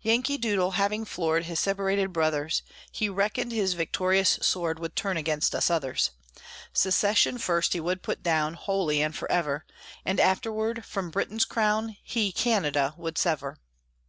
[0.00, 5.56] Yankee Doodle, having floored His separated brothers, He reckoned his victorious sword Would turn against
[5.56, 6.12] us others;
[6.72, 9.66] Secession first he would put down, Wholly and forever,
[10.04, 13.58] And afterward, from Britain's crown, He Canada would sever.